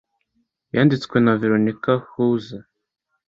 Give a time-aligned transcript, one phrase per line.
[0.75, 2.61] Yanditswe na Veronica Houser